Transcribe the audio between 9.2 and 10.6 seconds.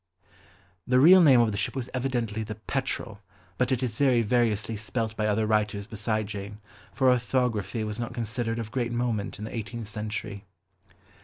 in the eighteenth century.